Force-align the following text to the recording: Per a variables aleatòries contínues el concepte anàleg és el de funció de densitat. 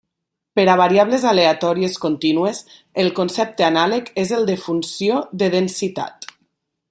Per 0.59 0.63
a 0.71 0.77
variables 0.79 1.25
aleatòries 1.31 1.97
contínues 2.05 2.63
el 3.05 3.11
concepte 3.21 3.67
anàleg 3.69 4.11
és 4.23 4.35
el 4.41 4.49
de 4.51 4.59
funció 4.67 5.23
de 5.43 5.53
densitat. 5.59 6.31